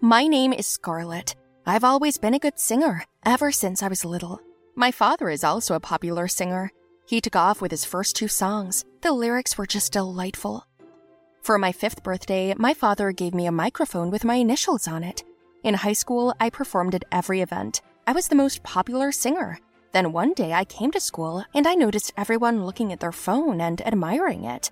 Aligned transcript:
My 0.00 0.28
name 0.28 0.52
is 0.52 0.68
Scarlett. 0.68 1.34
I've 1.66 1.82
always 1.82 2.18
been 2.18 2.34
a 2.34 2.38
good 2.38 2.60
singer, 2.60 3.04
ever 3.26 3.50
since 3.50 3.82
I 3.82 3.88
was 3.88 4.04
little. 4.04 4.40
My 4.76 4.92
father 4.92 5.28
is 5.28 5.42
also 5.42 5.74
a 5.74 5.80
popular 5.80 6.28
singer. 6.28 6.70
He 7.08 7.20
took 7.20 7.34
off 7.34 7.60
with 7.60 7.72
his 7.72 7.84
first 7.84 8.14
two 8.14 8.28
songs. 8.28 8.84
The 9.00 9.10
lyrics 9.10 9.58
were 9.58 9.66
just 9.66 9.92
delightful. 9.92 10.64
For 11.42 11.58
my 11.58 11.72
fifth 11.72 12.04
birthday, 12.04 12.54
my 12.56 12.74
father 12.74 13.10
gave 13.10 13.34
me 13.34 13.46
a 13.46 13.52
microphone 13.52 14.12
with 14.12 14.24
my 14.24 14.36
initials 14.36 14.86
on 14.86 15.02
it. 15.02 15.24
In 15.64 15.74
high 15.74 15.94
school, 15.94 16.32
I 16.38 16.48
performed 16.48 16.94
at 16.94 17.04
every 17.10 17.40
event. 17.40 17.82
I 18.06 18.12
was 18.12 18.28
the 18.28 18.36
most 18.36 18.62
popular 18.62 19.10
singer. 19.10 19.58
Then 19.90 20.12
one 20.12 20.32
day 20.32 20.52
I 20.52 20.64
came 20.64 20.92
to 20.92 21.00
school 21.00 21.44
and 21.54 21.66
I 21.66 21.74
noticed 21.74 22.12
everyone 22.16 22.64
looking 22.64 22.92
at 22.92 23.00
their 23.00 23.10
phone 23.10 23.60
and 23.60 23.80
admiring 23.84 24.44
it. 24.44 24.70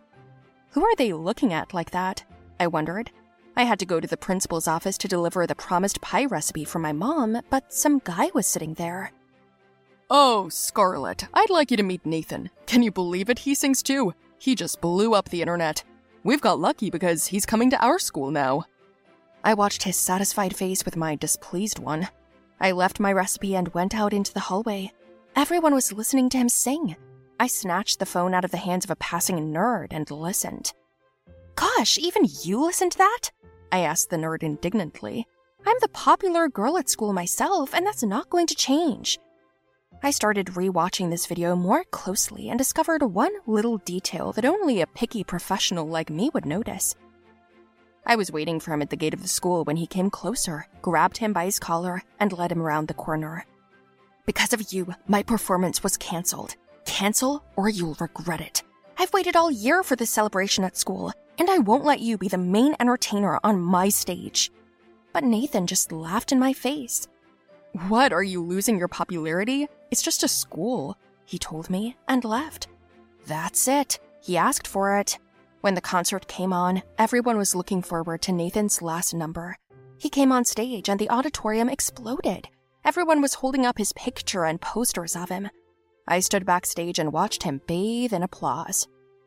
Who 0.70 0.84
are 0.84 0.94
they 0.94 1.12
looking 1.12 1.52
at 1.52 1.74
like 1.74 1.90
that? 1.90 2.24
I 2.60 2.68
wondered. 2.68 3.10
I 3.56 3.64
had 3.64 3.78
to 3.78 3.86
go 3.86 4.00
to 4.00 4.06
the 4.06 4.16
principal's 4.16 4.68
office 4.68 4.98
to 4.98 5.08
deliver 5.08 5.46
the 5.46 5.54
promised 5.54 6.00
pie 6.02 6.26
recipe 6.26 6.64
for 6.64 6.78
my 6.78 6.92
mom, 6.92 7.40
but 7.48 7.72
some 7.72 8.00
guy 8.04 8.30
was 8.34 8.46
sitting 8.46 8.74
there. 8.74 9.12
Oh, 10.10 10.48
Scarlett, 10.50 11.26
I'd 11.32 11.50
like 11.50 11.70
you 11.70 11.76
to 11.78 11.82
meet 11.82 12.04
Nathan. 12.04 12.50
Can 12.66 12.82
you 12.82 12.92
believe 12.92 13.30
it? 13.30 13.40
He 13.40 13.54
sings 13.54 13.82
too. 13.82 14.12
He 14.38 14.54
just 14.54 14.80
blew 14.80 15.14
up 15.14 15.30
the 15.30 15.40
internet. 15.40 15.82
We've 16.22 16.40
got 16.40 16.60
lucky 16.60 16.90
because 16.90 17.26
he's 17.26 17.46
coming 17.46 17.70
to 17.70 17.84
our 17.84 17.98
school 17.98 18.30
now. 18.30 18.64
I 19.42 19.54
watched 19.54 19.84
his 19.84 19.96
satisfied 19.96 20.54
face 20.54 20.84
with 20.84 20.96
my 20.96 21.14
displeased 21.16 21.78
one. 21.78 22.08
I 22.60 22.72
left 22.72 23.00
my 23.00 23.12
recipe 23.12 23.56
and 23.56 23.72
went 23.74 23.94
out 23.94 24.12
into 24.12 24.32
the 24.34 24.40
hallway. 24.40 24.92
Everyone 25.34 25.74
was 25.74 25.92
listening 25.92 26.28
to 26.30 26.38
him 26.38 26.48
sing. 26.48 26.96
I 27.40 27.46
snatched 27.46 27.98
the 27.98 28.06
phone 28.06 28.34
out 28.34 28.44
of 28.44 28.50
the 28.50 28.56
hands 28.56 28.84
of 28.84 28.90
a 28.90 28.96
passing 28.96 29.52
nerd 29.52 29.88
and 29.90 30.10
listened. 30.10 30.72
Gosh, 31.56 31.98
even 31.98 32.28
you 32.42 32.62
listened 32.62 32.92
to 32.92 32.98
that? 32.98 33.30
I 33.72 33.80
asked 33.80 34.10
the 34.10 34.16
nerd 34.16 34.42
indignantly. 34.42 35.26
I'm 35.66 35.76
the 35.80 35.88
popular 35.88 36.48
girl 36.48 36.78
at 36.78 36.88
school 36.88 37.12
myself, 37.12 37.74
and 37.74 37.84
that's 37.84 38.04
not 38.04 38.30
going 38.30 38.46
to 38.46 38.54
change. 38.54 39.18
I 40.02 40.10
started 40.10 40.48
rewatching 40.48 41.10
this 41.10 41.26
video 41.26 41.56
more 41.56 41.82
closely 41.84 42.50
and 42.50 42.58
discovered 42.58 43.02
one 43.02 43.32
little 43.46 43.78
detail 43.78 44.32
that 44.32 44.44
only 44.44 44.80
a 44.80 44.86
picky 44.86 45.24
professional 45.24 45.88
like 45.88 46.10
me 46.10 46.30
would 46.34 46.46
notice. 46.46 46.94
I 48.04 48.14
was 48.14 48.30
waiting 48.30 48.60
for 48.60 48.72
him 48.72 48.82
at 48.82 48.90
the 48.90 48.96
gate 48.96 49.14
of 49.14 49.22
the 49.22 49.28
school 49.28 49.64
when 49.64 49.76
he 49.76 49.86
came 49.86 50.10
closer, 50.10 50.66
grabbed 50.82 51.16
him 51.16 51.32
by 51.32 51.46
his 51.46 51.58
collar, 51.58 52.02
and 52.20 52.32
led 52.32 52.52
him 52.52 52.62
around 52.62 52.86
the 52.86 52.94
corner. 52.94 53.44
Because 54.26 54.52
of 54.52 54.72
you, 54.72 54.94
my 55.08 55.22
performance 55.22 55.82
was 55.82 55.96
cancelled. 55.96 56.54
Cancel 56.84 57.42
or 57.56 57.68
you'll 57.68 57.96
regret 57.98 58.40
it. 58.40 58.62
I've 58.98 59.12
waited 59.12 59.34
all 59.34 59.50
year 59.50 59.82
for 59.82 59.96
this 59.96 60.10
celebration 60.10 60.62
at 60.62 60.76
school, 60.76 61.12
and 61.38 61.50
I 61.50 61.58
won't 61.58 61.84
let 61.84 62.00
you 62.00 62.18
be 62.18 62.28
the 62.28 62.38
main 62.38 62.74
entertainer 62.80 63.38
on 63.44 63.60
my 63.60 63.88
stage. 63.88 64.50
But 65.12 65.24
Nathan 65.24 65.66
just 65.66 65.92
laughed 65.92 66.32
in 66.32 66.38
my 66.38 66.52
face. 66.52 67.08
What, 67.88 68.12
are 68.12 68.22
you 68.22 68.42
losing 68.42 68.78
your 68.78 68.88
popularity? 68.88 69.68
It's 69.90 70.02
just 70.02 70.22
a 70.22 70.28
school, 70.28 70.96
he 71.24 71.38
told 71.38 71.68
me, 71.68 71.96
and 72.08 72.24
left. 72.24 72.68
That's 73.26 73.68
it. 73.68 73.98
He 74.22 74.36
asked 74.36 74.66
for 74.66 74.98
it. 74.98 75.18
When 75.60 75.74
the 75.74 75.80
concert 75.80 76.28
came 76.28 76.52
on, 76.52 76.82
everyone 76.98 77.36
was 77.36 77.54
looking 77.54 77.82
forward 77.82 78.22
to 78.22 78.32
Nathan's 78.32 78.82
last 78.82 79.14
number. 79.14 79.56
He 79.98 80.08
came 80.08 80.32
on 80.32 80.44
stage 80.44 80.88
and 80.88 81.00
the 81.00 81.10
auditorium 81.10 81.68
exploded. 81.68 82.48
Everyone 82.84 83.20
was 83.20 83.34
holding 83.34 83.66
up 83.66 83.78
his 83.78 83.92
picture 83.94 84.44
and 84.44 84.60
posters 84.60 85.16
of 85.16 85.28
him. 85.28 85.50
I 86.06 86.20
stood 86.20 86.46
backstage 86.46 86.98
and 86.98 87.12
watched 87.12 87.42
him 87.42 87.60
bathe 87.66 88.12
in 88.12 88.22
applause. 88.22 88.86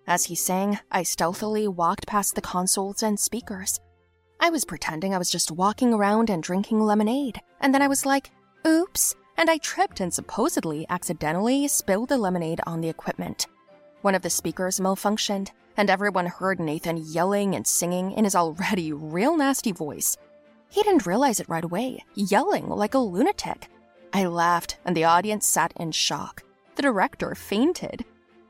As 0.09 0.25
he 0.25 0.33
sang, 0.33 0.79
I 0.91 1.03
stealthily 1.03 1.67
walked 1.67 2.07
past 2.07 2.33
the 2.33 2.41
consoles 2.41 3.03
and 3.03 3.19
speakers. 3.19 3.79
I 4.39 4.49
was 4.49 4.65
pretending 4.65 5.13
I 5.13 5.19
was 5.19 5.29
just 5.29 5.51
walking 5.51 5.93
around 5.93 6.31
and 6.31 6.41
drinking 6.41 6.81
lemonade, 6.81 7.39
and 7.61 7.71
then 7.71 7.83
I 7.83 7.87
was 7.87 8.07
like, 8.07 8.31
oops, 8.65 9.13
and 9.37 9.51
I 9.51 9.59
tripped 9.59 9.99
and 9.99 10.11
supposedly 10.11 10.87
accidentally 10.89 11.67
spilled 11.67 12.09
the 12.09 12.17
lemonade 12.17 12.59
on 12.65 12.81
the 12.81 12.89
equipment. 12.89 13.45
One 14.01 14.15
of 14.15 14.23
the 14.23 14.31
speakers 14.31 14.79
malfunctioned, 14.79 15.51
and 15.77 15.91
everyone 15.91 16.25
heard 16.25 16.59
Nathan 16.59 16.97
yelling 16.97 17.53
and 17.53 17.67
singing 17.67 18.11
in 18.13 18.23
his 18.23 18.33
already 18.35 18.91
real 18.93 19.37
nasty 19.37 19.71
voice. 19.71 20.17
He 20.69 20.81
didn't 20.81 21.05
realize 21.05 21.39
it 21.39 21.49
right 21.49 21.63
away, 21.63 22.03
yelling 22.15 22.67
like 22.67 22.95
a 22.95 22.97
lunatic. 22.97 23.67
I 24.11 24.25
laughed, 24.25 24.79
and 24.85 24.97
the 24.97 25.03
audience 25.03 25.45
sat 25.45 25.71
in 25.75 25.91
shock. 25.91 26.41
The 26.77 26.81
director 26.81 27.35
fainted. 27.35 28.05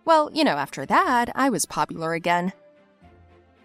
Well, 0.06 0.30
you 0.34 0.44
know, 0.44 0.56
after 0.56 0.86
that, 0.86 1.30
I 1.36 1.50
was 1.50 1.66
popular 1.66 2.14
again. 2.14 2.54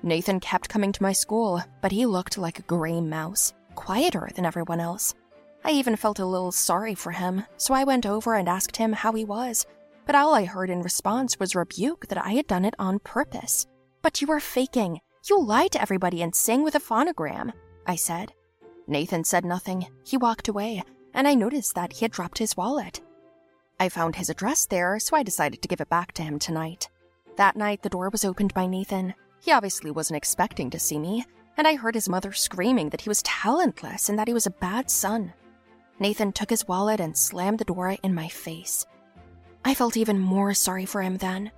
Nathan 0.02 0.40
kept 0.40 0.68
coming 0.68 0.92
to 0.92 1.02
my 1.02 1.12
school, 1.12 1.62
but 1.80 1.92
he 1.92 2.04
looked 2.04 2.36
like 2.36 2.58
a 2.58 2.62
gray 2.62 3.00
mouse, 3.00 3.54
quieter 3.74 4.28
than 4.34 4.44
everyone 4.44 4.80
else. 4.80 5.14
I 5.64 5.70
even 5.70 5.96
felt 5.96 6.18
a 6.18 6.26
little 6.26 6.52
sorry 6.52 6.94
for 6.94 7.12
him, 7.12 7.44
so 7.56 7.72
I 7.72 7.84
went 7.84 8.04
over 8.04 8.34
and 8.34 8.48
asked 8.48 8.76
him 8.76 8.92
how 8.92 9.12
he 9.12 9.24
was. 9.24 9.64
But 10.04 10.14
all 10.14 10.34
I 10.34 10.44
heard 10.44 10.68
in 10.68 10.82
response 10.82 11.40
was 11.40 11.54
rebuke 11.54 12.08
that 12.08 12.22
I 12.22 12.32
had 12.32 12.46
done 12.46 12.66
it 12.66 12.74
on 12.78 12.98
purpose. 12.98 13.66
But 14.02 14.20
you 14.20 14.26
were 14.26 14.40
faking. 14.40 15.00
You 15.26 15.40
lie 15.40 15.68
to 15.68 15.80
everybody 15.80 16.20
and 16.20 16.34
sing 16.34 16.62
with 16.62 16.74
a 16.74 16.80
phonogram, 16.80 17.52
I 17.86 17.96
said. 17.96 18.34
Nathan 18.86 19.24
said 19.24 19.46
nothing. 19.46 19.86
He 20.04 20.18
walked 20.18 20.48
away, 20.48 20.82
and 21.14 21.26
I 21.26 21.34
noticed 21.34 21.74
that 21.76 21.94
he 21.94 22.04
had 22.04 22.12
dropped 22.12 22.36
his 22.36 22.58
wallet. 22.58 23.00
I 23.80 23.88
found 23.88 24.16
his 24.16 24.30
address 24.30 24.66
there, 24.66 24.98
so 24.98 25.16
I 25.16 25.22
decided 25.22 25.60
to 25.62 25.68
give 25.68 25.80
it 25.80 25.88
back 25.88 26.12
to 26.12 26.22
him 26.22 26.38
tonight. 26.38 26.88
That 27.36 27.56
night, 27.56 27.82
the 27.82 27.88
door 27.88 28.08
was 28.08 28.24
opened 28.24 28.54
by 28.54 28.66
Nathan. 28.66 29.14
He 29.40 29.52
obviously 29.52 29.90
wasn't 29.90 30.16
expecting 30.16 30.70
to 30.70 30.78
see 30.78 30.98
me, 30.98 31.24
and 31.56 31.66
I 31.66 31.74
heard 31.74 31.94
his 31.94 32.08
mother 32.08 32.32
screaming 32.32 32.90
that 32.90 33.00
he 33.00 33.08
was 33.08 33.22
talentless 33.22 34.08
and 34.08 34.18
that 34.18 34.28
he 34.28 34.34
was 34.34 34.46
a 34.46 34.50
bad 34.50 34.90
son. 34.90 35.32
Nathan 35.98 36.32
took 36.32 36.50
his 36.50 36.66
wallet 36.66 37.00
and 37.00 37.16
slammed 37.16 37.58
the 37.58 37.64
door 37.64 37.96
in 38.02 38.14
my 38.14 38.28
face. 38.28 38.86
I 39.64 39.74
felt 39.74 39.96
even 39.96 40.18
more 40.18 40.54
sorry 40.54 40.86
for 40.86 41.02
him 41.02 41.16
then. 41.16 41.50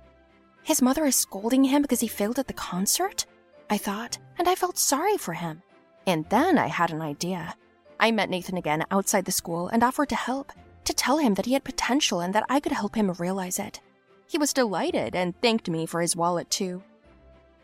His 0.63 0.81
mother 0.81 1.05
is 1.05 1.15
scolding 1.15 1.63
him 1.63 1.81
because 1.81 1.99
he 1.99 2.07
failed 2.07 2.39
at 2.39 2.47
the 2.47 2.53
concert? 2.53 3.25
I 3.69 3.77
thought, 3.77 4.17
and 4.37 4.47
I 4.47 4.55
felt 4.55 4.77
sorry 4.77 5.17
for 5.17 5.33
him. 5.33 5.61
And 6.05 6.25
then 6.29 6.57
I 6.57 6.67
had 6.67 6.91
an 6.91 7.01
idea. 7.01 7.55
I 7.99 8.11
met 8.11 8.29
Nathan 8.29 8.57
again 8.57 8.85
outside 8.91 9.25
the 9.25 9.31
school 9.31 9.67
and 9.69 9.83
offered 9.83 10.09
to 10.09 10.15
help, 10.15 10.51
to 10.87 10.93
tell 10.93 11.17
him 11.17 11.35
that 11.35 11.45
he 11.45 11.53
had 11.53 11.63
potential 11.63 12.19
and 12.21 12.33
that 12.33 12.45
I 12.49 12.59
could 12.59 12.71
help 12.71 12.95
him 12.95 13.11
realize 13.13 13.59
it. 13.59 13.79
He 14.27 14.37
was 14.37 14.53
delighted 14.53 15.15
and 15.15 15.39
thanked 15.41 15.69
me 15.69 15.85
for 15.85 16.01
his 16.01 16.15
wallet, 16.15 16.49
too. 16.49 16.83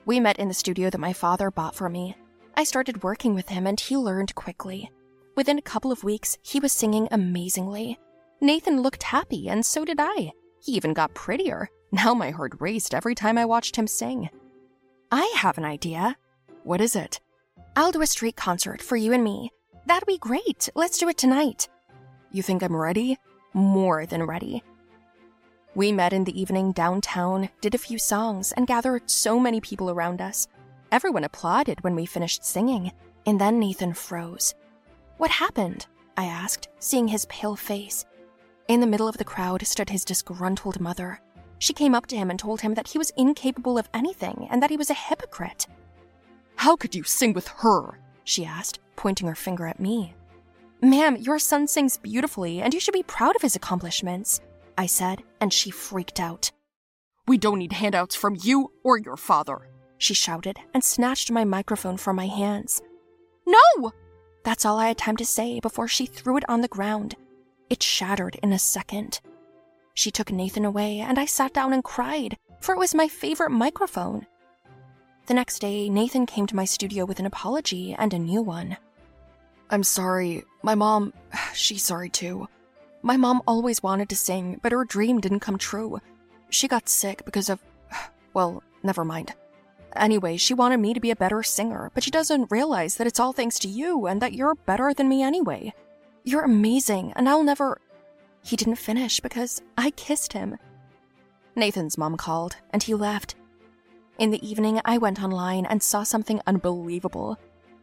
We 0.06 0.20
met 0.20 0.40
in 0.40 0.48
the 0.48 0.54
studio 0.54 0.90
that 0.90 0.98
my 0.98 1.14
father 1.14 1.50
bought 1.52 1.76
for 1.76 1.90
me. 1.90 2.16
I 2.56 2.64
started 2.64 3.04
working 3.04 3.34
with 3.34 3.50
him 3.50 3.66
and 3.66 3.80
he 3.80 3.98
learned 3.98 4.36
quickly. 4.36 4.92
Within 5.36 5.58
a 5.58 5.64
couple 5.64 5.92
of 5.92 6.04
weeks, 6.04 6.38
he 6.44 6.60
was 6.60 6.72
singing 6.72 7.08
amazingly. 7.12 7.98
Nathan 8.40 8.82
looked 8.82 9.04
happy, 9.04 9.50
and 9.50 9.66
so 9.66 9.84
did 9.84 9.98
I. 10.00 10.32
He 10.62 10.74
even 10.74 10.94
got 10.94 11.14
prettier. 11.14 11.70
Now 11.92 12.14
my 12.14 12.32
heart 12.32 12.54
raced 12.60 12.94
every 12.94 13.16
time 13.16 13.38
I 13.38 13.46
watched 13.46 13.76
him 13.76 13.88
sing. 13.88 14.30
I 15.12 15.34
have 15.38 15.58
an 15.58 15.66
idea. 15.66 16.18
What 16.64 16.82
is 16.82 16.96
it? 16.96 17.20
I'll 17.76 17.92
do 17.92 18.02
a 18.02 18.08
street 18.08 18.36
concert 18.36 18.82
for 18.82 18.96
you 18.96 19.14
and 19.14 19.24
me. 19.24 19.52
That'd 19.86 20.08
be 20.08 20.18
great. 20.18 20.70
Let's 20.76 20.98
do 20.98 21.10
it 21.10 21.18
tonight. 21.18 21.70
You 22.34 22.42
think 22.42 22.64
I'm 22.64 22.76
ready? 22.76 23.20
More 23.54 24.08
than 24.08 24.24
ready. 24.24 24.64
We 25.76 25.92
met 25.92 26.14
in 26.14 26.24
the 26.24 26.40
evening 26.40 26.72
downtown, 26.72 27.50
did 27.62 27.76
a 27.76 27.78
few 27.78 28.00
songs, 28.00 28.52
and 28.54 28.66
gathered 28.66 29.08
so 29.08 29.40
many 29.40 29.62
people 29.62 29.92
around 29.92 30.20
us. 30.20 30.48
Everyone 30.92 31.26
applauded 31.26 31.84
when 31.84 31.94
we 31.94 32.08
finished 32.08 32.44
singing, 32.44 32.92
and 33.28 33.40
then 33.40 33.60
Nathan 33.60 33.94
froze. 33.94 34.56
What 35.18 35.30
happened? 35.30 35.86
I 36.18 36.26
asked, 36.26 36.70
seeing 36.80 37.08
his 37.08 37.26
pale 37.26 37.56
face. 37.56 38.04
In 38.68 38.80
the 38.80 38.88
middle 38.88 39.08
of 39.08 39.18
the 39.18 39.24
crowd 39.24 39.66
stood 39.68 39.92
his 39.92 40.04
disgruntled 40.04 40.82
mother. 40.82 41.22
She 41.60 41.74
came 41.74 41.94
up 41.94 42.08
to 42.08 42.18
him 42.18 42.32
and 42.32 42.40
told 42.40 42.62
him 42.62 42.74
that 42.74 42.88
he 42.88 42.98
was 42.98 43.14
incapable 43.16 43.78
of 43.78 43.90
anything 43.94 44.48
and 44.50 44.62
that 44.64 44.72
he 44.72 44.78
was 44.78 44.90
a 44.90 44.96
hypocrite. 44.96 45.68
How 46.56 46.76
could 46.76 46.96
you 46.96 47.04
sing 47.04 47.34
with 47.34 47.48
her? 47.48 48.00
she 48.24 48.44
asked, 48.44 48.80
pointing 48.96 49.28
her 49.28 49.36
finger 49.36 49.68
at 49.68 49.80
me. 49.80 50.16
Ma'am, 50.83 51.15
your 51.15 51.39
son 51.39 51.65
sings 51.65 51.95
beautifully 51.95 52.62
and 52.62 52.74
you 52.74 52.80
should 52.81 52.94
be 52.94 53.03
proud 53.03 53.38
of 53.38 53.41
his 53.41 53.56
accomplishments, 53.56 54.41
I 54.77 54.85
said, 54.85 55.24
and 55.39 55.53
she 55.53 55.71
freaked 55.71 56.19
out. 56.19 56.51
We 57.25 57.38
don't 57.38 57.59
need 57.59 57.71
handouts 57.71 58.18
from 58.18 58.35
you 58.41 58.69
or 58.83 58.97
your 58.97 59.15
father, 59.15 59.69
she 59.97 60.13
shouted 60.13 60.59
and 60.74 60.83
snatched 60.83 61.31
my 61.31 61.45
microphone 61.45 61.95
from 61.95 62.18
my 62.18 62.27
hands. 62.27 62.81
No! 63.47 63.94
That's 64.44 64.65
all 64.65 64.77
I 64.77 64.89
had 64.89 64.97
time 64.97 65.15
to 65.15 65.25
say 65.25 65.62
before 65.62 65.88
she 65.88 66.06
threw 66.06 66.35
it 66.35 66.44
on 66.50 66.59
the 66.59 66.68
ground. 66.68 67.15
It 67.69 67.81
shattered 67.81 68.38
in 68.44 68.51
a 68.51 68.59
second. 68.59 69.21
She 69.94 70.12
took 70.12 70.33
Nathan 70.33 70.65
away, 70.65 71.00
and 71.00 71.18
I 71.18 71.24
sat 71.24 71.53
down 71.53 71.71
and 71.71 71.81
cried, 71.81 72.35
for 72.59 72.75
it 72.75 72.80
was 72.80 72.94
my 72.94 73.07
favorite 73.07 73.51
microphone. 73.51 74.27
The 75.27 75.33
next 75.33 75.59
day, 75.59 75.88
Nathan 75.88 76.25
came 76.25 76.45
to 76.47 76.57
my 76.57 76.65
studio 76.65 77.06
with 77.06 77.19
an 77.21 77.25
apology 77.25 77.95
and 77.97 78.13
a 78.13 78.19
new 78.19 78.41
one. 78.41 78.75
I'm 79.69 79.83
sorry. 79.83 80.44
My 80.62 80.75
mom, 80.75 81.13
she's 81.54 81.83
sorry 81.83 82.10
too. 82.10 82.48
My 83.01 83.18
mom 83.18 83.42
always 83.48 83.83
wanted 83.83 84.10
to 84.10 84.15
sing, 84.15 84.60
but 84.63 84.71
her 84.71 84.86
dream 84.86 85.19
didn't 85.19 85.42
come 85.42 85.57
true. 85.57 86.00
She 86.50 86.68
got 86.68 86.89
sick 86.89 87.25
because 87.25 87.50
of. 87.50 87.60
Well, 88.33 88.63
never 88.81 89.06
mind. 89.06 89.31
Anyway, 89.95 90.38
she 90.38 90.56
wanted 90.56 90.77
me 90.77 90.95
to 90.95 91.00
be 91.00 91.12
a 91.12 91.15
better 91.15 91.44
singer, 91.44 91.92
but 91.94 92.01
she 92.04 92.10
doesn't 92.10 92.50
realize 92.50 92.95
that 92.95 93.06
it's 93.06 93.19
all 93.19 93.31
thanks 93.31 93.60
to 93.60 93.68
you 93.68 94.07
and 94.07 94.19
that 94.24 94.33
you're 94.33 94.56
better 94.56 94.92
than 94.92 95.07
me 95.07 95.21
anyway. 95.21 95.71
You're 96.24 96.44
amazing, 96.44 97.13
and 97.16 97.30
I'll 97.30 97.44
never. 97.44 97.80
He 98.44 98.56
didn't 98.56 98.77
finish 98.77 99.19
because 99.19 99.62
I 99.77 99.92
kissed 99.92 100.33
him. 100.33 100.57
Nathan's 101.56 101.98
mom 101.98 102.18
called, 102.18 102.56
and 102.71 102.81
he 102.81 102.95
left. 102.95 103.36
In 104.18 104.31
the 104.31 104.48
evening, 104.48 104.81
I 104.86 104.98
went 104.98 105.21
online 105.21 105.66
and 105.66 105.83
saw 105.83 106.04
something 106.04 106.42
unbelievable. 106.48 107.38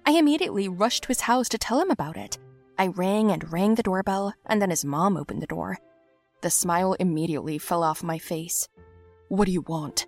I 0.07 0.13
immediately 0.13 0.69
rushed 0.69 1.05
to 1.05 1.09
his 1.09 1.21
house 1.21 1.49
to 1.51 1.59
tell 1.59 1.81
him 1.81 1.91
about 1.91 2.17
it. 2.17 2.39
I 2.79 2.89
rang 2.89 3.31
and 3.31 3.53
rang 3.53 3.75
the 3.75 3.83
doorbell, 3.83 4.35
and 4.47 4.61
then 4.61 4.71
his 4.71 4.85
mom 4.85 5.17
opened 5.17 5.43
the 5.43 5.47
door. 5.47 5.79
The 6.41 6.51
smile 6.51 6.95
immediately 6.95 7.59
fell 7.59 7.83
off 7.83 8.03
my 8.03 8.19
face. 8.19 8.69
What 9.29 9.45
do 9.45 9.53
you 9.53 9.61
want? 9.63 10.07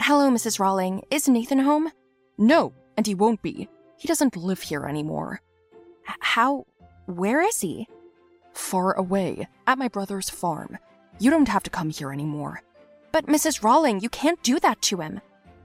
Hello, 0.00 0.30
Mrs. 0.30 0.58
Rawling. 0.58 1.02
Is 1.10 1.28
Nathan 1.28 1.60
home? 1.60 1.90
No, 2.36 2.72
and 2.96 3.06
he 3.06 3.14
won't 3.14 3.42
be. 3.42 3.68
He 3.96 4.08
doesn't 4.08 4.36
live 4.36 4.62
here 4.62 4.86
anymore. 4.86 5.40
H- 6.08 6.16
how? 6.20 6.66
Where 7.06 7.40
is 7.40 7.60
he? 7.60 7.86
Far 8.52 8.92
away, 8.92 9.48
at 9.66 9.78
my 9.78 9.88
brother's 9.88 10.28
farm. 10.28 10.78
You 11.20 11.30
don't 11.30 11.48
have 11.48 11.62
to 11.64 11.70
come 11.70 11.90
here 11.90 12.12
anymore. 12.12 12.62
But, 13.12 13.26
Mrs. 13.26 13.62
Rawling, 13.62 14.02
you 14.02 14.08
can't 14.08 14.42
do 14.42 14.60
that 14.60 14.82
to 14.82 15.00
him. 15.00 15.20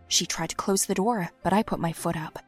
She 0.07 0.25
tried 0.25 0.49
to 0.51 0.55
close 0.55 0.85
the 0.85 0.95
door, 0.95 1.29
but 1.43 1.53
I 1.53 1.63
put 1.63 1.79
my 1.79 1.91
foot 1.91 2.15
up. 2.15 2.39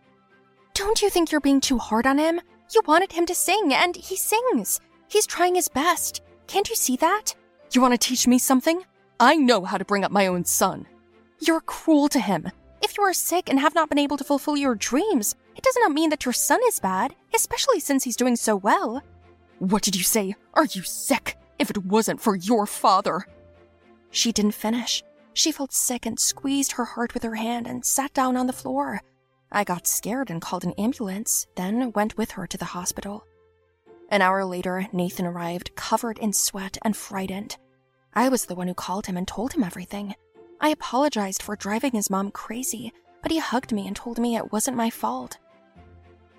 Don't 0.76 1.02
you 1.02 1.10
think 1.10 1.32
you're 1.32 1.40
being 1.40 1.62
too 1.62 1.78
hard 1.78 2.06
on 2.06 2.18
him? 2.18 2.42
You 2.74 2.82
wanted 2.86 3.14
him 3.14 3.26
to 3.28 3.34
sing, 3.34 3.74
and 3.74 3.96
he 3.96 4.18
sings. 4.18 4.82
He's 5.08 5.26
trying 5.26 5.56
his 5.56 5.70
best. 5.70 6.22
Can't 6.48 6.70
you 6.70 6.76
see 6.76 6.98
that? 6.98 7.34
You 7.72 7.80
want 7.80 7.94
to 7.94 7.98
teach 7.98 8.28
me 8.28 8.38
something? 8.38 8.84
I 9.18 9.38
know 9.38 9.64
how 9.64 9.78
to 9.78 9.86
bring 9.86 10.04
up 10.04 10.12
my 10.12 10.28
own 10.28 10.44
son. 10.44 10.86
You're 11.40 11.62
cruel 11.62 12.10
to 12.10 12.20
him. 12.20 12.52
If 12.84 12.98
you 12.98 13.04
are 13.06 13.14
sick 13.14 13.50
and 13.50 13.58
have 13.58 13.74
not 13.74 13.88
been 13.88 13.98
able 13.98 14.18
to 14.18 14.26
fulfill 14.26 14.58
your 14.58 14.76
dreams, 14.76 15.34
it 15.56 15.64
does 15.64 15.78
not 15.80 15.94
mean 15.94 16.10
that 16.10 16.26
your 16.26 16.34
son 16.34 16.60
is 16.68 16.80
bad, 16.80 17.16
especially 17.34 17.80
since 17.80 18.04
he's 18.04 18.18
doing 18.18 18.36
so 18.36 18.58
well. 18.58 19.02
What 19.60 19.82
did 19.82 19.96
you 19.96 20.04
say? 20.04 20.36
Are 20.56 20.66
you 20.66 20.84
sick? 20.84 21.38
If 21.58 21.70
it 21.70 21.86
wasn't 21.86 22.20
for 22.20 22.36
your 22.36 22.66
father. 22.66 23.26
She 24.12 24.34
didn't 24.34 24.52
finish. 24.52 25.04
She 25.34 25.54
felt 25.54 25.72
sick 25.72 26.06
and 26.06 26.20
squeezed 26.20 26.74
her 26.74 26.84
heart 26.84 27.14
with 27.14 27.24
her 27.24 27.36
hand 27.36 27.66
and 27.66 27.86
sat 27.86 28.14
down 28.14 28.36
on 28.36 28.48
the 28.48 28.54
floor. 28.54 29.02
I 29.52 29.64
got 29.64 29.88
scared 29.88 30.30
and 30.30 30.42
called 30.42 30.64
an 30.64 30.74
ambulance, 30.74 31.48
then 31.56 31.92
went 31.94 32.18
with 32.18 32.32
her 32.32 32.48
to 32.48 32.58
the 32.58 32.66
hospital. 32.66 33.26
An 34.10 34.22
hour 34.22 34.46
later, 34.46 34.88
Nathan 34.92 35.26
arrived, 35.26 35.76
covered 35.76 36.18
in 36.20 36.34
sweat 36.34 36.78
and 36.84 36.96
frightened. 36.96 37.58
I 38.14 38.30
was 38.30 38.46
the 38.46 38.56
one 38.56 38.68
who 38.68 38.74
called 38.74 39.08
him 39.08 39.18
and 39.18 39.28
told 39.28 39.54
him 39.54 39.64
everything. 39.64 40.16
I 40.62 40.70
apologized 40.70 41.42
for 41.42 41.56
driving 41.56 41.92
his 41.92 42.10
mom 42.10 42.32
crazy, 42.32 42.94
but 43.22 43.32
he 43.32 43.40
hugged 43.40 43.72
me 43.72 43.88
and 43.88 43.96
told 43.96 44.20
me 44.20 44.36
it 44.36 44.52
wasn't 44.52 44.78
my 44.78 44.90
fault. 44.90 45.38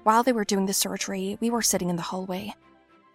While 0.05 0.23
they 0.23 0.33
were 0.33 0.45
doing 0.45 0.67
the 0.67 0.73
surgery, 0.73 1.37
we 1.41 1.51
were 1.51 1.63
sitting 1.63 1.91
in 1.91 1.97
the 1.97 2.03
hallway. 2.03 2.55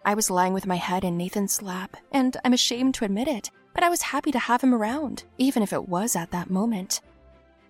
I 0.04 0.14
was 0.14 0.30
lying 0.30 0.52
with 0.52 0.66
my 0.66 0.76
head 0.76 1.04
in 1.04 1.16
Nathan's 1.16 1.62
lap, 1.62 1.96
and 2.12 2.36
I'm 2.44 2.52
ashamed 2.52 2.94
to 2.96 3.04
admit 3.04 3.28
it, 3.28 3.50
but 3.72 3.82
I 3.82 3.88
was 3.88 4.02
happy 4.02 4.30
to 4.32 4.38
have 4.38 4.60
him 4.60 4.74
around, 4.74 5.24
even 5.38 5.62
if 5.62 5.72
it 5.72 5.88
was 5.88 6.16
at 6.16 6.30
that 6.32 6.50
moment. 6.50 7.00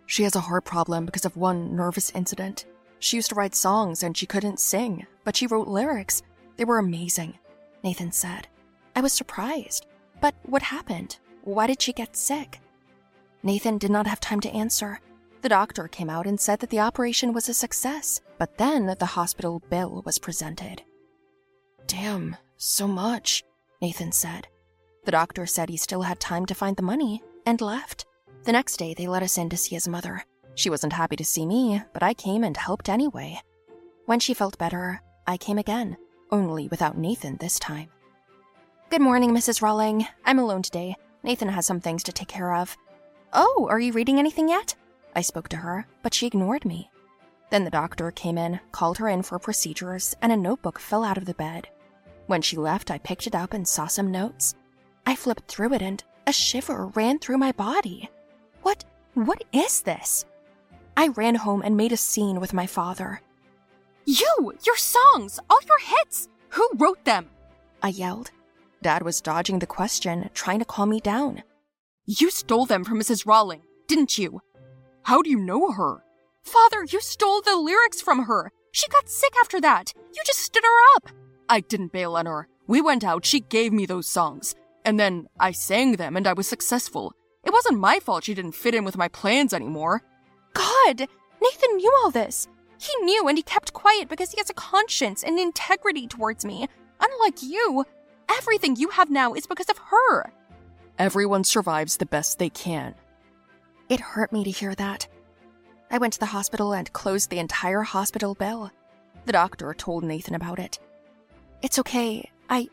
She 0.06 0.25
has 0.25 0.37
a 0.37 0.40
heart 0.40 0.64
problem 0.64 1.06
because 1.06 1.25
of 1.25 1.37
one 1.37 1.75
nervous 1.75 2.10
incident. 2.14 2.66
She 2.99 3.16
used 3.16 3.31
to 3.31 3.34
write 3.34 3.54
songs 3.54 4.02
and 4.02 4.16
she 4.16 4.26
couldn't 4.26 4.60
sing, 4.60 5.06
but 5.25 5.37
she 5.37 5.46
wrote 5.46 5.69
lyrics. 5.69 6.22
They 6.56 6.64
were 6.64 6.78
amazing, 6.78 7.38
Nathan 7.82 8.12
said. 8.12 8.49
I 8.94 9.00
was 9.00 9.12
surprised. 9.12 9.87
But 10.20 10.34
what 10.44 10.62
happened? 10.62 11.19
Why 11.43 11.66
did 11.66 11.82
she 11.82 11.93
get 11.93 12.16
sick? 12.16 12.60
Nathan 13.43 13.78
did 13.78 13.90
not 13.90 14.06
have 14.06 14.20
time 14.20 14.40
to 14.40 14.50
answer. 14.50 15.00
The 15.40 15.49
doctor 15.49 15.88
came 15.88 16.08
out 16.08 16.26
and 16.26 16.38
said 16.38 16.60
that 16.60 16.70
the 16.70 16.78
operation 16.78 17.32
was 17.32 17.49
a 17.49 17.54
success, 17.54 18.20
but 18.38 18.58
then 18.58 18.94
the 18.99 19.06
hospital 19.06 19.60
bill 19.69 20.02
was 20.06 20.20
presented. 20.20 20.82
Damn, 21.88 22.37
so 22.56 22.87
much, 22.87 23.43
Nathan 23.81 24.12
said. 24.12 24.46
The 25.04 25.10
doctor 25.10 25.46
said 25.46 25.69
he 25.69 25.76
still 25.76 26.02
had 26.02 26.20
time 26.20 26.46
to 26.46 26.54
find 26.54 26.76
the 26.76 26.82
money 26.82 27.20
and 27.44 27.60
left. 27.60 28.06
The 28.44 28.53
next 28.53 28.77
day, 28.77 28.93
they 28.93 29.06
let 29.06 29.23
us 29.23 29.39
in 29.39 29.49
to 29.50 29.56
see 29.56 29.77
his 29.77 29.87
mother. 29.87 30.25
She 30.56 30.69
wasn't 30.69 30.94
happy 30.94 31.15
to 31.15 31.25
see 31.25 31.47
me, 31.47 31.81
but 31.93 32.03
I 32.03 32.12
came 32.12 32.43
and 32.43 32.56
helped 32.56 32.89
anyway. 32.89 33.41
When 34.06 34.19
she 34.19 34.35
felt 34.35 34.59
better, 34.59 35.00
I 35.29 35.37
came 35.37 35.59
again, 35.59 35.97
only 36.33 36.67
without 36.67 36.99
Nathan 36.99 37.37
this 37.37 37.61
time. 37.61 37.89
Good 38.91 39.00
morning, 39.00 39.31
Mrs. 39.31 39.62
Rawling. 39.62 40.06
I'm 40.25 40.41
alone 40.41 40.62
today. 40.62 40.97
Nathan 41.23 41.49
has 41.49 41.67
some 41.67 41.81
things 41.81 42.03
to 42.03 42.12
take 42.12 42.27
care 42.27 42.55
of. 42.56 42.77
Oh, 43.33 43.69
are 43.71 43.79
you 43.79 43.93
reading 43.93 44.19
anything 44.19 44.49
yet? 44.49 44.75
I 45.15 45.21
spoke 45.21 45.49
to 45.50 45.56
her, 45.59 45.87
but 46.03 46.12
she 46.12 46.27
ignored 46.27 46.65
me. 46.65 46.91
Then 47.50 47.62
the 47.65 47.71
doctor 47.71 48.11
came 48.11 48.38
in, 48.38 48.59
called 48.73 48.99
her 48.99 49.09
in 49.09 49.23
for 49.23 49.38
procedures, 49.38 50.17
and 50.21 50.33
a 50.33 50.37
notebook 50.37 50.81
fell 50.81 51.05
out 51.05 51.17
of 51.17 51.27
the 51.27 51.35
bed. 51.35 51.69
When 52.27 52.43
she 52.43 52.56
left, 52.56 52.91
I 52.91 52.99
picked 52.99 53.29
it 53.29 53.37
up 53.37 53.53
and 53.53 53.69
saw 53.69 53.87
some 53.87 54.11
notes. 54.11 54.56
I 55.06 55.15
flipped 55.15 55.49
through 55.49 55.75
it 55.75 55.83
and 55.83 56.03
a 56.27 56.33
shiver 56.33 56.87
ran 56.88 57.21
through 57.21 57.38
my 57.38 57.53
body. 57.53 58.11
What, 58.62 58.85
what 59.14 59.44
is 59.53 59.82
this? 59.82 60.25
I 60.97 61.09
ran 61.09 61.37
home 61.37 61.62
and 61.64 61.76
made 61.76 61.93
a 61.93 61.97
scene 61.97 62.41
with 62.41 62.53
my 62.53 62.67
father. 62.67 63.20
You! 64.05 64.55
Your 64.67 64.76
songs! 64.76 65.38
All 65.49 65.61
your 65.67 65.79
hits! 65.79 66.29
Who 66.50 66.69
wrote 66.76 67.05
them? 67.05 67.29
I 67.82 67.88
yelled. 67.88 68.31
Dad 68.82 69.03
was 69.03 69.20
dodging 69.20 69.59
the 69.59 69.67
question, 69.67 70.29
trying 70.35 70.59
to 70.59 70.64
calm 70.64 70.91
me 70.91 71.00
down. 71.00 71.43
You 72.05 72.31
stole 72.31 72.67
them 72.67 72.85
from 72.85 72.99
Mrs. 72.99 73.26
Rawling, 73.26 73.62
didn't 73.87 74.19
you? 74.19 74.41
How 75.05 75.23
do 75.23 75.31
you 75.31 75.38
know 75.38 75.70
her? 75.70 76.05
Father, 76.43 76.85
you 76.85 77.00
stole 77.00 77.41
the 77.41 77.56
lyrics 77.56 78.00
from 78.00 78.25
her. 78.25 78.50
She 78.73 78.88
got 78.88 79.09
sick 79.09 79.32
after 79.41 79.61
that. 79.61 79.93
You 79.97 80.23
just 80.26 80.41
stood 80.41 80.64
her 80.64 80.97
up. 80.97 81.14
I 81.49 81.61
didn't 81.61 81.93
bail 81.93 82.17
on 82.17 82.26
her. 82.26 82.49
We 82.67 82.81
went 82.81 83.05
out, 83.05 83.25
she 83.25 83.41
gave 83.41 83.73
me 83.73 83.87
those 83.87 84.09
songs. 84.09 84.55
And 84.85 84.99
then 84.99 85.29
I 85.38 85.53
sang 85.53 85.93
them 85.93 86.17
and 86.17 86.26
I 86.26 86.32
was 86.32 86.49
successful. 86.49 87.14
It 87.52 87.56
wasn't 87.56 87.81
my 87.81 88.00
fault 88.00 88.25
she 88.25 88.32
didn't 88.32 88.52
fit 88.52 88.75
in 88.75 88.82
with 88.82 88.96
my 88.96 89.08
plans 89.08 89.52
anymore. 89.52 90.00
God! 90.54 91.00
Nathan 91.43 91.76
knew 91.76 91.93
all 92.02 92.10
this. 92.10 92.49
He 92.81 92.90
knew 93.04 93.28
and 93.28 93.37
he 93.37 93.43
kept 93.43 93.75
quiet 93.75 94.08
because 94.08 94.31
he 94.32 94.38
has 94.38 94.49
a 94.49 94.54
conscience 94.54 95.22
and 95.22 95.38
integrity 95.38 96.06
towards 96.06 96.46
me. 96.46 96.66
Unlike 96.99 97.43
you, 97.43 97.84
everything 98.31 98.76
you 98.76 98.88
have 98.88 99.10
now 99.10 99.34
is 99.34 99.46
because 99.46 99.69
of 99.69 99.76
her. 99.76 100.32
Everyone 100.99 101.44
survives 101.44 101.99
the 101.99 102.06
best 102.06 102.38
they 102.38 102.49
can. 102.49 102.94
It 103.90 104.00
hurt 104.00 104.32
me 104.32 104.44
to 104.44 104.50
hear 104.50 104.75
that. 104.76 105.06
I 105.90 105.99
went 105.99 106.14
to 106.14 106.20
the 106.20 106.25
hospital 106.25 106.72
and 106.72 106.90
closed 106.94 107.28
the 107.28 107.38
entire 107.38 107.82
hospital 107.82 108.34
bill. 108.34 108.70
The 109.26 109.32
doctor 109.32 109.75
told 109.75 110.04
Nathan 110.04 110.34
about 110.34 110.58
it. 110.58 110.78
It's 111.60 111.78
okay. 111.80 112.30
I 112.49 112.71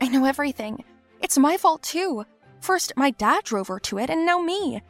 I 0.00 0.08
know 0.08 0.24
everything. 0.24 0.84
It's 1.20 1.36
my 1.36 1.58
fault 1.58 1.82
too. 1.82 2.24
First, 2.62 2.92
my 2.96 3.10
dad 3.10 3.42
drove 3.42 3.66
her 3.68 3.80
to 3.80 3.98
it, 3.98 4.08
and 4.08 4.24
now 4.24 4.40
me. 4.40 4.80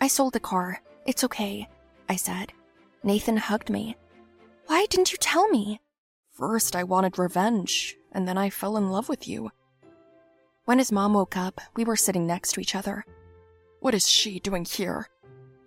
I 0.00 0.06
sold 0.06 0.32
the 0.32 0.40
car. 0.40 0.80
It's 1.06 1.24
okay, 1.24 1.68
I 2.08 2.14
said. 2.14 2.52
Nathan 3.02 3.36
hugged 3.36 3.68
me. 3.68 3.96
Why 4.66 4.86
didn't 4.86 5.10
you 5.10 5.18
tell 5.18 5.48
me? 5.48 5.80
First, 6.30 6.76
I 6.76 6.84
wanted 6.84 7.18
revenge, 7.18 7.96
and 8.12 8.28
then 8.28 8.38
I 8.38 8.48
fell 8.48 8.76
in 8.76 8.90
love 8.90 9.08
with 9.08 9.26
you. 9.26 9.50
When 10.66 10.78
his 10.78 10.92
mom 10.92 11.14
woke 11.14 11.36
up, 11.36 11.60
we 11.74 11.84
were 11.84 11.96
sitting 11.96 12.28
next 12.28 12.52
to 12.52 12.60
each 12.60 12.76
other. 12.76 13.04
What 13.80 13.94
is 13.94 14.08
she 14.08 14.38
doing 14.38 14.64
here? 14.64 15.08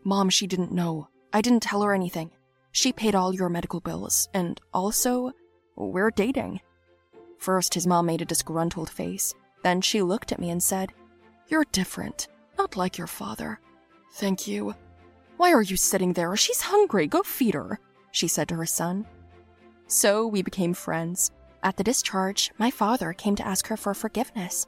Mom, 0.05 0.29
she 0.29 0.47
didn't 0.47 0.71
know. 0.71 1.09
I 1.33 1.41
didn't 1.41 1.63
tell 1.63 1.81
her 1.81 1.93
anything. 1.93 2.31
She 2.71 2.93
paid 2.93 3.15
all 3.15 3.35
your 3.35 3.49
medical 3.49 3.81
bills, 3.81 4.29
and 4.33 4.61
also, 4.73 5.33
we're 5.75 6.11
dating. 6.11 6.61
First, 7.37 7.73
his 7.73 7.85
mom 7.85 8.05
made 8.05 8.21
a 8.21 8.25
disgruntled 8.25 8.89
face. 8.89 9.33
Then 9.61 9.81
she 9.81 10.01
looked 10.01 10.31
at 10.31 10.39
me 10.39 10.51
and 10.51 10.63
said, 10.63 10.93
you're 11.49 11.65
different, 11.71 12.27
not 12.57 12.77
like 12.77 12.97
your 12.97 13.07
father. 13.07 13.59
Thank 14.13 14.47
you. 14.47 14.75
Why 15.37 15.51
are 15.51 15.61
you 15.61 15.77
sitting 15.77 16.13
there? 16.13 16.35
She's 16.35 16.61
hungry. 16.61 17.07
Go 17.07 17.23
feed 17.23 17.55
her, 17.55 17.79
she 18.11 18.27
said 18.27 18.47
to 18.49 18.55
her 18.55 18.65
son. 18.65 19.05
So 19.87 20.27
we 20.27 20.41
became 20.41 20.73
friends. 20.73 21.31
At 21.63 21.75
the 21.75 21.83
discharge, 21.83 22.51
my 22.57 22.71
father 22.71 23.11
came 23.13 23.35
to 23.35 23.45
ask 23.45 23.67
her 23.67 23.77
for 23.77 23.93
forgiveness. 23.93 24.67